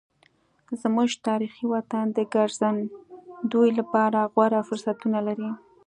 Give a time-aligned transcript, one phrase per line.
[0.81, 5.51] زموږ تاریخي وطن د ګرځندوی لپاره غوره فرصتونه لري.